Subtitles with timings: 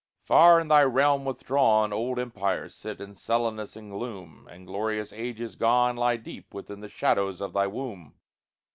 [0.23, 5.55] Far in thy realm withdrawn Old empires sit in sullenness and gloom, And glorious ages
[5.55, 8.15] gone Lie deep within the shadows of thy womb.